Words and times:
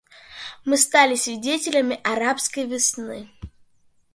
Мы 0.65 0.77
стали 0.77 1.13
свидетелями 1.13 1.99
«арабской 2.03 2.65
весны». 2.65 3.29